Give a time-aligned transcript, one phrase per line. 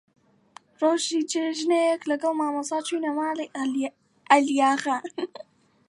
[0.79, 3.51] ڕۆژی جێژنەیەک لەگەڵ مامۆستا چووینە ماڵی
[4.31, 4.97] عەلیاغا